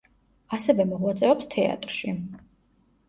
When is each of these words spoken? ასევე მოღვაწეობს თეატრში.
ასევე 0.57 0.87
მოღვაწეობს 0.93 1.51
თეატრში. 1.57 2.15